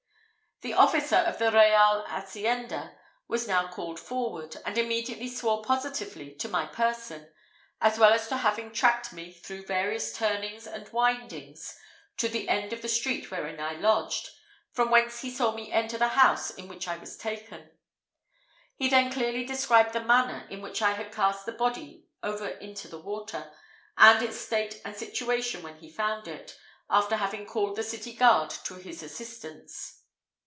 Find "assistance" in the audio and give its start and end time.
29.01-29.97